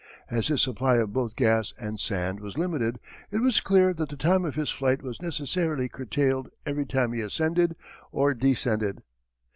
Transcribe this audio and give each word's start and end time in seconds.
As 0.31 0.47
his 0.47 0.63
supply 0.63 0.95
of 0.95 1.13
both 1.13 1.35
gas 1.35 1.75
and 1.79 1.99
sand 1.99 2.39
was 2.39 2.57
limited 2.57 2.99
it 3.29 3.37
was 3.37 3.61
clear 3.61 3.93
that 3.93 4.09
the 4.09 4.17
time 4.17 4.45
of 4.45 4.55
his 4.55 4.71
flight 4.71 5.03
was 5.03 5.21
necessarily 5.21 5.87
curtailed 5.89 6.49
every 6.65 6.87
time 6.87 7.13
he 7.13 7.21
ascended 7.21 7.75
or 8.11 8.33
descended. 8.33 9.03